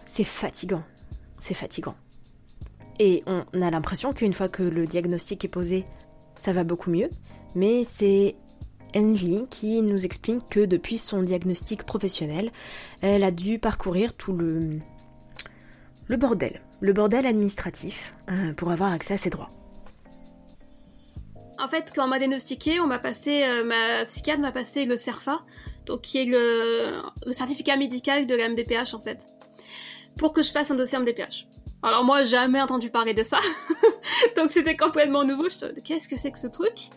[0.05, 0.83] C'est fatigant.
[1.39, 1.95] C'est fatigant.
[2.99, 5.85] Et on a l'impression qu'une fois que le diagnostic est posé,
[6.39, 7.09] ça va beaucoup mieux,
[7.55, 8.35] mais c'est
[8.95, 12.51] Angie qui nous explique que depuis son diagnostic professionnel,
[13.01, 14.79] elle a dû parcourir tout le,
[16.09, 19.51] bordel, le bordel administratif euh, pour avoir accès à ses droits.
[21.59, 24.95] En fait, quand on m'a diagnostiqué, on m'a passé, euh, ma psychiatre m'a passé le
[24.95, 25.41] CERFA,
[25.85, 29.27] donc qui est le certificat médical de la MDPH en fait,
[30.17, 31.47] pour que je fasse un dossier MDPH.
[31.83, 33.37] Alors moi, jamais entendu parler de ça,
[34.35, 35.47] donc c'était complètement nouveau.
[35.49, 36.89] Je qu'est-ce que c'est que ce truc?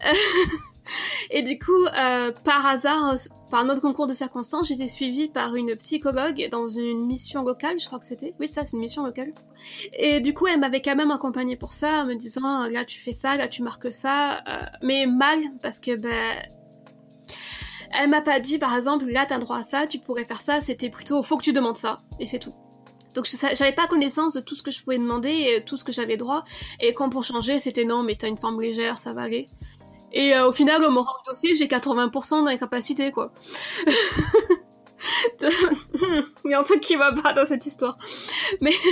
[1.30, 3.16] Et du coup, euh, par hasard,
[3.50, 7.42] par un autre concours de circonstances, j'ai été suivie par une psychologue dans une mission
[7.42, 8.34] locale, je crois que c'était.
[8.40, 9.32] Oui, ça, c'est une mission locale.
[9.92, 13.00] Et du coup, elle m'avait quand même accompagnée pour ça, en me disant, là, tu
[13.00, 16.42] fais ça, là, tu marques ça, euh, mais mal, parce que, ben,
[17.92, 20.60] elle m'a pas dit, par exemple, là, t'as droit à ça, tu pourrais faire ça,
[20.60, 22.54] c'était plutôt, faut que tu demandes ça, et c'est tout.
[23.14, 26.16] Donc j'avais pas connaissance de tout ce que je pouvais demander tout ce que j'avais
[26.16, 26.44] droit.
[26.80, 29.48] Et quand pour changer, c'était non, mais t'as une forme légère, ça va aller.
[30.12, 33.32] Et euh, au final, au moment du dossier, j'ai 80% d'incapacité, quoi.
[36.44, 37.98] Il y a un truc qui va pas dans cette histoire.
[38.60, 38.72] Mais...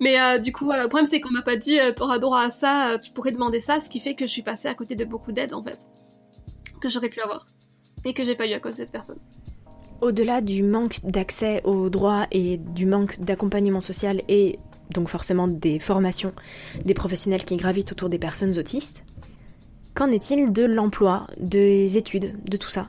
[0.00, 2.40] Mais euh, du coup, voilà, le problème c'est qu'on m'a pas dit euh, t'auras droit
[2.40, 4.94] à ça, tu pourrais demander ça, ce qui fait que je suis passée à côté
[4.94, 5.88] de beaucoup d'aides en fait,
[6.80, 7.46] que j'aurais pu avoir
[8.04, 9.18] et que j'ai pas eu à cause de cette personne.
[10.00, 14.58] Au-delà du manque d'accès aux droits et du manque d'accompagnement social et
[14.94, 16.32] donc forcément des formations
[16.84, 19.04] des professionnels qui gravitent autour des personnes autistes,
[19.94, 22.88] qu'en est-il de l'emploi, des études, de tout ça?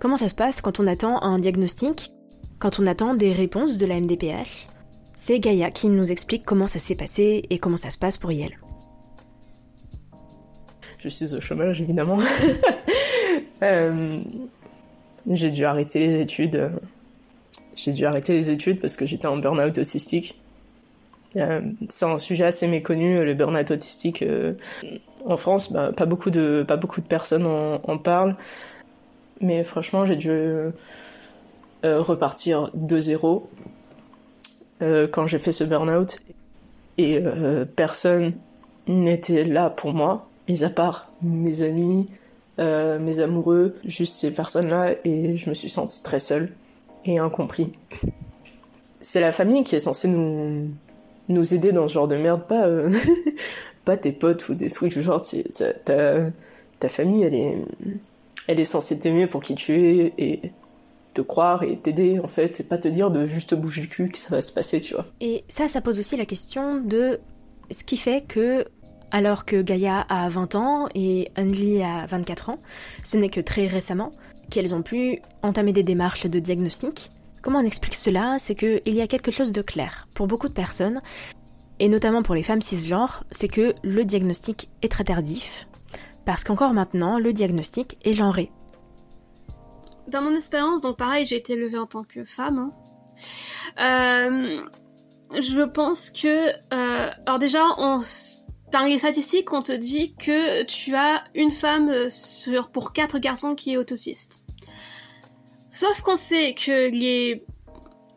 [0.00, 2.12] Comment ça se passe quand on attend un diagnostic,
[2.58, 4.68] quand on attend des réponses de la MDPH
[5.16, 8.30] C'est Gaïa qui nous explique comment ça s'est passé et comment ça se passe pour
[8.32, 8.58] Yel.
[10.98, 12.18] Je suis au chômage évidemment.
[13.64, 14.20] euh,
[15.28, 16.70] j'ai dû arrêter les études.
[17.76, 20.38] J'ai dû arrêter les études parce que j'étais en burn-out autistique.
[21.36, 24.22] Euh, c'est un sujet assez méconnu, le burn-out autistique.
[24.22, 24.54] Euh,
[25.24, 28.36] en France, bah, pas beaucoup de pas beaucoup de personnes en, parlent.
[29.40, 30.70] Mais franchement, j'ai dû euh,
[31.82, 33.48] repartir de zéro
[35.12, 36.20] quand j'ai fait ce burn-out.
[36.98, 37.20] Et
[37.74, 38.34] personne
[38.86, 42.06] n'était là pour moi, mis à part mes amis,
[42.58, 46.52] euh, mes amoureux, juste ces personnes-là, et je me suis sentie très seule
[47.04, 47.72] et incompris.
[49.00, 50.70] C'est la famille qui est censée nous,
[51.28, 52.92] nous aider dans ce genre de merde, pas, euh,
[53.84, 55.22] pas tes potes ou des trucs genre,
[55.84, 56.30] ta,
[56.78, 57.58] ta famille, elle est,
[58.46, 60.52] elle est censée t'aimer pour qui tu es et
[61.14, 64.08] te croire et t'aider en fait, et pas te dire de juste bouger le cul
[64.08, 65.06] que ça va se passer, tu vois.
[65.20, 67.20] Et ça, ça pose aussi la question de
[67.70, 68.66] ce qui fait que
[69.14, 72.58] alors que Gaïa a 20 ans et Anli a 24 ans,
[73.04, 74.12] ce n'est que très récemment
[74.50, 77.12] qu'elles ont pu entamer des démarches de diagnostic.
[77.40, 78.38] Comment on explique cela?
[78.40, 81.00] C'est qu'il y a quelque chose de clair pour beaucoup de personnes,
[81.78, 85.68] et notamment pour les femmes cisgenres, c'est que le diagnostic est très tardif,
[86.24, 88.50] parce qu'encore maintenant, le diagnostic est genré.
[90.08, 92.72] Dans mon expérience, donc pareil, j'ai été élevée en tant que femme.
[93.78, 94.60] Hein.
[95.38, 98.00] Euh, je pense que, euh, alors déjà, on
[98.74, 103.20] dans les statistiques, on te dit que tu as une femme euh, sur, pour quatre
[103.20, 104.42] garçons qui est autiste.
[105.70, 107.44] Sauf qu'on sait que les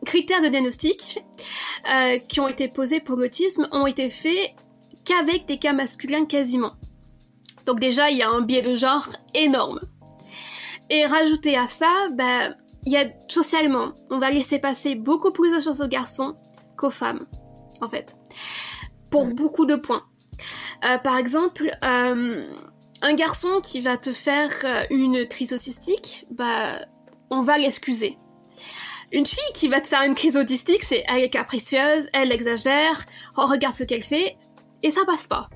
[0.04, 1.24] critères de diagnostic
[1.88, 4.56] euh, qui ont été posés pour l'autisme ont été faits
[5.04, 6.72] qu'avec des cas masculins quasiment.
[7.64, 9.80] Donc déjà, il y a un biais de genre énorme.
[10.90, 15.54] Et rajouter à ça, ben, il y a socialement, on va laisser passer beaucoup plus
[15.54, 16.34] de choses aux garçons
[16.76, 17.28] qu'aux femmes,
[17.80, 18.16] en fait.
[19.08, 20.02] Pour beaucoup de points.
[20.84, 22.44] Euh, par exemple, euh,
[23.02, 26.80] un garçon qui va te faire euh, une crise autistique, bah,
[27.30, 28.18] on va l'excuser.
[29.12, 33.06] Une fille qui va te faire une crise autistique, c'est elle est capricieuse, elle exagère,
[33.36, 34.36] on regarde ce qu'elle fait,
[34.82, 35.48] et ça passe pas.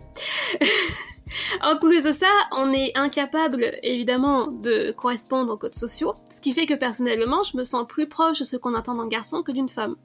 [1.62, 6.52] en plus de ça, on est incapable, évidemment, de correspondre aux codes sociaux, ce qui
[6.52, 9.52] fait que personnellement, je me sens plus proche de ce qu'on attend d'un garçon que
[9.52, 9.96] d'une femme.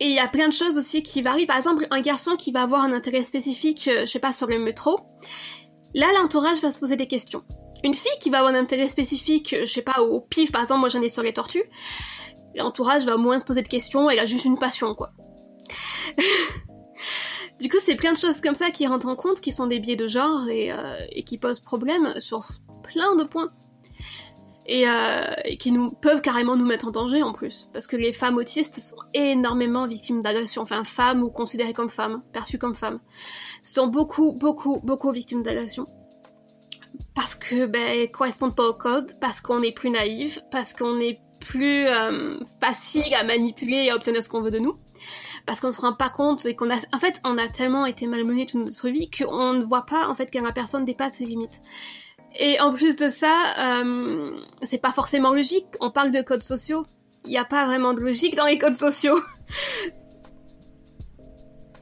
[0.00, 1.46] Et il y a plein de choses aussi qui varient.
[1.46, 4.46] Par exemple, un garçon qui va avoir un intérêt spécifique, euh, je sais pas, sur
[4.46, 5.00] le métro,
[5.94, 7.42] là, l'entourage va se poser des questions.
[7.84, 10.62] Une fille qui va avoir un intérêt spécifique, euh, je sais pas, au pif, par
[10.62, 11.64] exemple, moi j'en ai sur les tortues,
[12.54, 15.12] l'entourage va moins se poser de questions, elle a juste une passion, quoi.
[17.60, 19.80] du coup, c'est plein de choses comme ça qui rentrent en compte, qui sont des
[19.80, 22.48] biais de genre et, euh, et qui posent problème sur
[22.82, 23.50] plein de points
[24.70, 27.68] euh, et, qui nous peuvent carrément nous mettre en danger en plus.
[27.72, 32.22] Parce que les femmes autistes sont énormément victimes d'agressions, enfin femmes ou considérées comme femmes,
[32.32, 33.00] perçues comme femmes,
[33.64, 35.86] sont beaucoup, beaucoup, beaucoup victimes d'agressions.
[37.14, 41.00] Parce que ben, elles correspondent pas au code, parce qu'on est plus naïve, parce qu'on
[41.00, 44.76] est plus euh, facile à manipuler et à obtenir ce qu'on veut de nous
[45.46, 48.06] parce qu'on se rend pas compte et qu'on a, en fait, on a tellement été
[48.06, 51.24] malmené toute notre vie qu'on ne voit pas en fait quand la personne dépasse ses
[51.24, 51.62] limites.
[52.38, 54.30] Et en plus de ça, euh,
[54.62, 55.66] c'est pas forcément logique.
[55.80, 56.86] On parle de codes sociaux.
[57.24, 59.18] Il n'y a pas vraiment de logique dans les codes sociaux.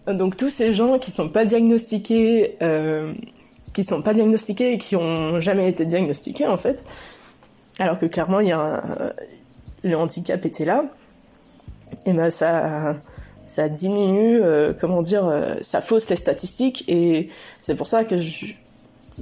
[0.06, 3.12] Donc tous ces gens qui sont pas diagnostiqués, euh,
[3.74, 6.82] qui sont pas diagnostiqués et qui ont jamais été diagnostiqués en fait,
[7.78, 9.12] alors que clairement il y a un,
[9.82, 10.84] le handicap était là,
[12.06, 12.96] et ben ça
[13.48, 17.30] ça diminue, euh, comment dire, euh, ça fausse les statistiques et
[17.61, 18.54] c'est pour ça que je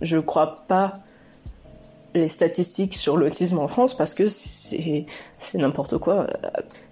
[0.03, 1.01] je crois pas
[2.15, 5.07] les statistiques sur l'autisme en France parce que c'est
[5.55, 6.27] n'importe quoi.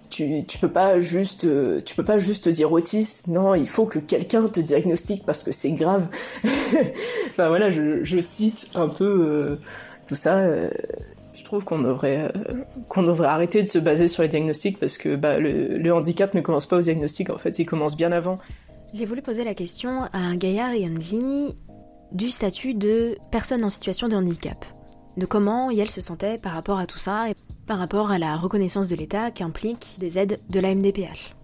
[0.09, 1.47] Tu, tu peux pas juste
[1.83, 3.27] tu peux pas juste dire autiste.
[3.27, 6.07] Non, il faut que quelqu'un te diagnostique parce que c'est grave.
[6.43, 9.59] enfin voilà, je, je cite un peu euh,
[10.07, 10.43] tout ça
[11.35, 12.31] je trouve qu'on devrait
[12.87, 16.41] qu'on devrait arrêter de se baser sur les diagnostics parce que bah, le, handicap ne
[16.41, 18.39] commence pas au diagnostic en fait, il commence bien avant.
[18.93, 21.55] J'ai voulu poser la question à Gaillard et Angie
[22.11, 24.63] du statut de personne en situation de handicap,
[25.17, 27.35] de comment elles se sentaient par rapport à tout ça et
[27.67, 31.35] par rapport à la reconnaissance de l'État qu'implique des aides de la MDPH.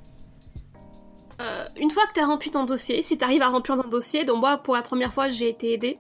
[1.42, 3.90] Euh, une fois que tu as rempli ton dossier, si tu arrives à remplir ton
[3.90, 5.98] dossier, donc moi pour la première fois j'ai été aidée,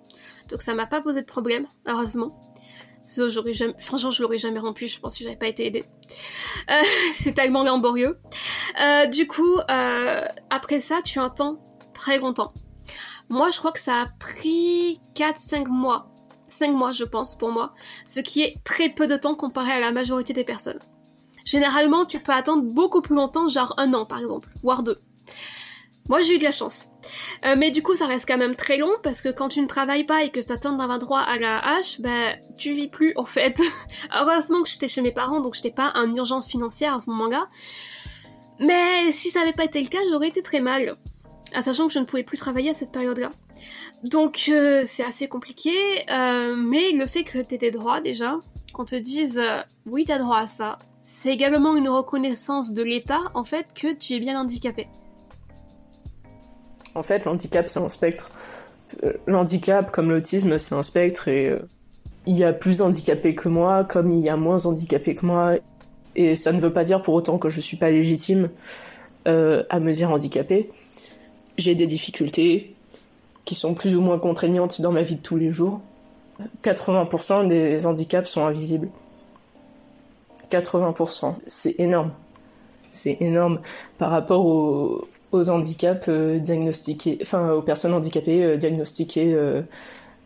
[0.49, 2.37] donc ça m'a pas posé de problème, heureusement
[3.53, 5.85] jamais, franchement, je l'aurais jamais rempli, je pense, si j'avais pas été aidée.
[6.69, 6.81] Euh,
[7.13, 8.19] c'est tellement laborieux.
[8.81, 9.57] Euh, du coup,
[10.49, 11.59] après ça, tu temps
[11.93, 12.53] très longtemps.
[13.29, 16.10] Moi, je crois que ça a pris 4-5 mois.
[16.51, 17.73] 5 mois, je pense, pour moi.
[18.05, 20.79] Ce qui est très peu de temps comparé à la majorité des personnes.
[21.45, 24.99] Généralement, tu peux attendre beaucoup plus longtemps, genre un an, par exemple, voire deux.
[26.09, 26.89] Moi, j'ai eu de la chance.
[27.45, 29.67] Euh, mais du coup, ça reste quand même très long parce que quand tu ne
[29.67, 33.13] travailles pas et que tu attends d'avoir droit à la hache, ben, tu vis plus
[33.15, 33.59] en fait.
[34.13, 37.47] Heureusement que j'étais chez mes parents, donc j'étais pas en urgence financière à ce moment-là.
[38.59, 40.97] Mais si ça n'avait pas été le cas, j'aurais été très mal.
[41.53, 43.31] À sachant que je ne pouvais plus travailler à cette période-là.
[44.03, 45.71] Donc euh, c'est assez compliqué,
[46.09, 48.39] euh, mais le fait que tu aies droits déjà,
[48.73, 49.41] qu'on te dise
[49.85, 54.13] oui t'as droit à ça, c'est également une reconnaissance de l'État en fait que tu
[54.13, 54.87] es bien handicapé.
[56.95, 58.31] En fait, l'handicap, c'est un spectre.
[59.03, 61.59] Euh, l'handicap, comme l'autisme, c'est un spectre et euh,
[62.25, 65.53] il y a plus handicapés que moi, comme il y a moins handicapés que moi.
[66.15, 68.49] Et ça ne veut pas dire pour autant que je suis pas légitime
[69.27, 70.69] euh, à me dire handicapée.
[71.57, 72.75] J'ai des difficultés
[73.51, 75.81] qui sont plus ou moins contraignantes dans ma vie de tous les jours.
[76.63, 78.87] 80% des handicaps sont invisibles.
[80.49, 81.35] 80%.
[81.45, 82.13] C'est énorme.
[82.91, 83.59] C'est énorme
[83.97, 89.63] par rapport aux, handicaps euh, diagnostiqués, enfin aux personnes handicapées euh, diagnostiquées, euh,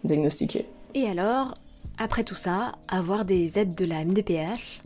[0.03, 0.67] diagnostiquées.
[0.93, 1.55] Et alors,
[1.97, 4.83] après tout ça, avoir des aides de la MDPH,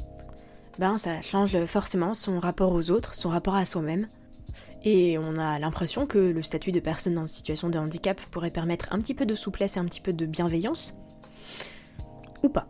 [0.78, 4.08] ben ça change forcément son rapport aux autres, son rapport à soi-même.
[4.84, 8.88] Et on a l'impression que le statut de personne en situation de handicap pourrait permettre
[8.92, 10.94] un petit peu de souplesse et un petit peu de bienveillance.
[12.44, 12.68] Ou pas.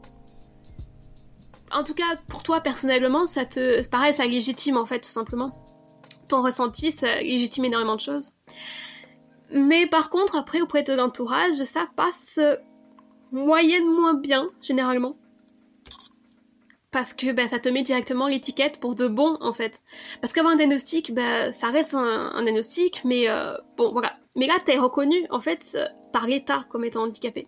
[1.71, 5.53] En tout cas, pour toi personnellement, ça te paraît ça légitime en fait, tout simplement
[6.29, 8.31] ton ressenti, ça légitime énormément de choses.
[9.51, 12.39] Mais par contre, après, auprès de l'entourage, ça passe
[13.31, 15.17] moyennement bien, généralement.
[16.91, 19.81] Parce que bah, ça te met directement l'étiquette pour de bon, en fait.
[20.21, 24.17] Parce qu'avoir un diagnostic, bah, ça reste un, diagnostic, mais euh, bon, voilà.
[24.35, 25.77] Mais là, t'es reconnu, en fait,
[26.11, 27.47] par l'État comme étant handicapé.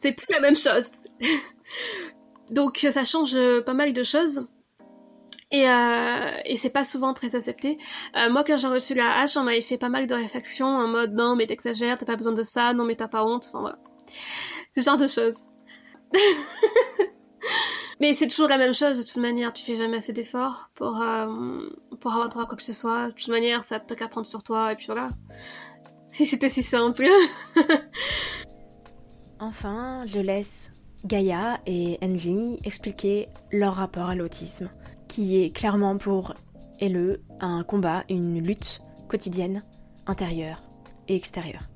[0.00, 0.90] C'est plus la même chose.
[2.50, 4.46] Donc ça change pas mal de choses.
[5.52, 7.78] Et, euh, et c'est pas souvent très accepté.
[8.16, 10.88] Euh, moi, quand j'ai reçu la hache, on m'avait fait pas mal de réflexions en
[10.88, 13.60] mode non, mais t'exagères, t'as pas besoin de ça, non, mais t'as pas honte, enfin
[13.60, 13.78] voilà.
[14.76, 15.44] Ce genre de choses.
[18.00, 21.00] mais c'est toujours la même chose de toute manière, tu fais jamais assez d'efforts pour,
[21.00, 21.68] euh,
[22.00, 23.08] pour avoir droit à quoi que ce soit.
[23.08, 25.10] De toute manière, ça t'as qu'à prendre sur toi, et puis voilà.
[26.12, 27.06] Si c'était si simple.
[29.40, 30.72] enfin, je laisse
[31.04, 34.70] Gaïa et Angie expliquer leur rapport à l'autisme
[35.08, 36.34] qui est clairement pour
[36.80, 39.62] LE un combat, une lutte quotidienne,
[40.06, 40.60] intérieure
[41.08, 41.68] et extérieure.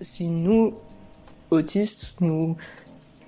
[0.00, 0.74] Si nous,
[1.50, 2.56] autistes, nous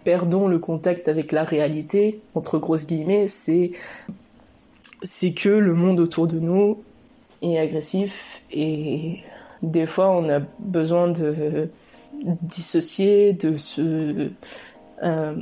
[0.05, 3.73] perdons le contact avec la réalité, entre grosses guillemets, c'est
[5.03, 6.83] c'est que le monde autour de nous
[7.43, 9.21] est agressif et
[9.63, 11.71] des fois on a besoin de
[12.23, 14.31] dissocier, de se
[15.03, 15.35] euh,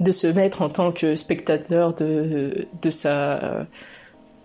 [0.00, 3.66] de se mettre en tant que spectateur de, de sa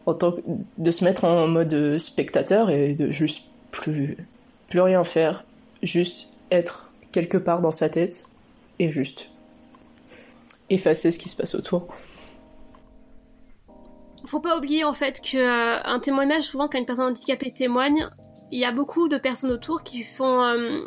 [0.05, 0.35] en tant
[0.77, 4.17] de se mettre en mode spectateur et de juste plus
[4.69, 5.43] plus rien faire
[5.83, 8.27] juste être quelque part dans sa tête
[8.79, 9.29] et juste.
[10.69, 11.87] Effacer ce qui se passe autour.
[14.25, 18.09] Faut pas oublier en fait que euh, un témoignage, souvent quand une personne handicapée témoigne,
[18.51, 20.85] il y a beaucoup de personnes autour qui sont euh,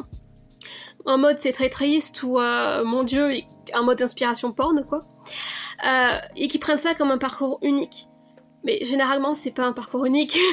[1.05, 3.31] en mode c'est très triste ou euh, mon dieu,
[3.73, 5.03] un mode d'inspiration porn quoi,
[6.37, 8.08] et qui prennent ça comme un parcours unique.
[8.69, 10.39] Mais généralement, c'est pas un parcours unique.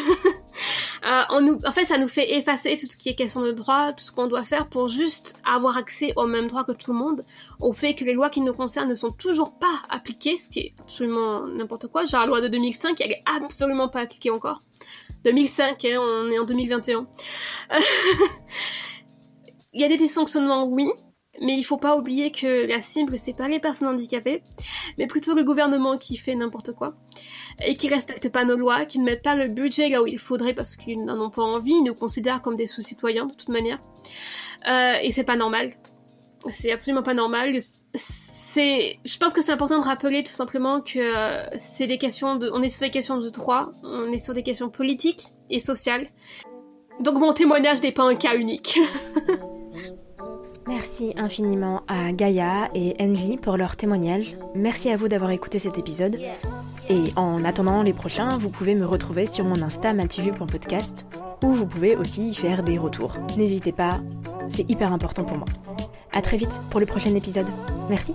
[1.03, 4.03] Euh, en fait, ça nous fait effacer tout ce qui est question de droit, tout
[4.03, 7.23] ce qu'on doit faire pour juste avoir accès aux mêmes droits que tout le monde,
[7.59, 10.59] au fait que les lois qui nous concernent ne sont toujours pas appliquées, ce qui
[10.61, 12.05] est absolument n'importe quoi.
[12.05, 14.63] Genre la loi de 2005, elle est absolument pas appliquée encore.
[15.25, 17.05] 2005, hein, on est en 2021.
[19.73, 20.89] Il y a des dysfonctionnements, oui,
[21.41, 24.43] mais il faut pas oublier que la cible, c'est pas les personnes handicapées,
[24.97, 26.95] mais plutôt le gouvernement qui fait n'importe quoi
[27.63, 30.19] et qui respectent pas nos lois, qui ne mettent pas le budget là où il
[30.19, 33.49] faudrait parce qu'ils n'en ont pas envie, ils nous considèrent comme des sous-citoyens de toute
[33.49, 33.79] manière.
[34.67, 35.73] Euh, et c'est pas normal.
[36.47, 37.59] C'est absolument pas normal.
[38.55, 42.49] Je pense que c'est important de rappeler tout simplement que euh, c'est des questions de,
[42.53, 46.07] on est sur des questions de droit, on est sur des questions politiques et sociales.
[46.99, 48.79] Donc mon témoignage n'est pas un cas unique.
[50.67, 54.35] Merci infiniment à Gaïa et Enji pour leur témoignage.
[54.55, 56.19] Merci à vous d'avoir écouté cet épisode.
[56.89, 61.05] Et en attendant les prochains, vous pouvez me retrouver sur mon Insta matuvu.podcast
[61.43, 63.13] où vous pouvez aussi y faire des retours.
[63.37, 63.99] N'hésitez pas,
[64.49, 65.47] c'est hyper important pour moi.
[66.11, 67.47] À très vite pour le prochain épisode.
[67.89, 68.13] Merci.